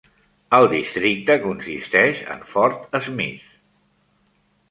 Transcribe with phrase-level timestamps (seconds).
[0.59, 3.47] El districte consisteix en Fort Smith.